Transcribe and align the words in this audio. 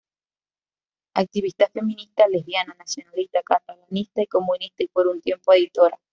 Activista 1.13 1.67
feminista, 1.67 2.27
lesbiana, 2.27 2.73
nacionalista 2.73 3.43
catalanista 3.43 4.23
y 4.23 4.25
comunista 4.25 4.81
y 4.83 4.87
por 4.87 5.05
un 5.05 5.21
tiempo, 5.21 5.53
editora. 5.53 5.99